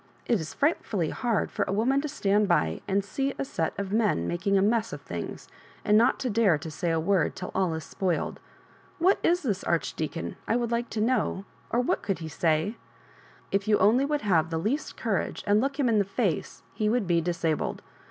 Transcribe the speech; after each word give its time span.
It 0.25 0.39
is 0.39 0.55
frightfully 0.55 1.11
hard 1.11 1.51
for 1.51 1.61
a 1.67 1.71
woman 1.71 2.01
to 2.01 2.07
stand 2.07 2.47
by 2.47 2.81
and 2.87 3.05
see 3.05 3.35
a 3.37 3.45
set 3.45 3.77
of 3.77 3.91
men 3.93 4.27
making 4.27 4.57
a 4.57 4.61
mess 4.63 4.91
of 4.93 5.01
things, 5.03 5.47
and 5.85 5.95
not 5.95 6.17
to 6.21 6.29
dare 6.31 6.57
to 6.57 6.71
say 6.71 6.89
a 6.89 6.99
word 6.99 7.35
till 7.35 7.51
all 7.53 7.75
is 7.75 7.83
spoiled. 7.83 8.39
What 8.97 9.19
is 9.21 9.43
this 9.43 9.63
Archdeacon, 9.63 10.37
I 10.47 10.55
would 10.55 10.71
like 10.71 10.89
to 10.89 11.01
know, 11.01 11.45
or 11.69 11.81
what 11.81 12.01
could 12.01 12.17
he 12.17 12.29
say? 12.29 12.77
K 13.51 13.59
you 13.65 13.77
only 13.77 14.03
would 14.03 14.21
have 14.21 14.49
the 14.49 14.57
least 14.57 14.97
courage, 14.97 15.43
and 15.45 15.61
look 15.61 15.79
him 15.79 15.87
in 15.87 15.99
the 15.99 16.05
iace, 16.05 16.63
he 16.73 16.89
would 16.89 17.05
be 17.05 17.21
disabled. 17.21 17.83